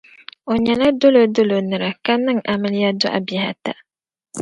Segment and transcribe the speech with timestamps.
[0.51, 3.73] O nyɛla dolo dolo nira ka niŋ amiliya dɔɣi bihi ata.